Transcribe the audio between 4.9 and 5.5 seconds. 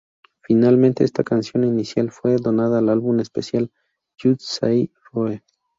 Roe".